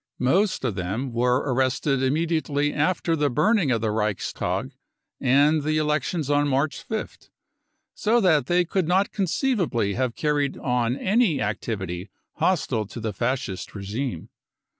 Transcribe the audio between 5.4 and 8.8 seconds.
the elections on March 5th, so that they